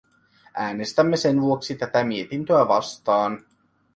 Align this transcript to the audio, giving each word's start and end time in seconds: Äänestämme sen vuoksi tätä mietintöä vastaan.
Äänestämme 0.53 1.17
sen 1.17 1.41
vuoksi 1.41 1.75
tätä 1.75 2.03
mietintöä 2.03 2.67
vastaan. 2.67 3.45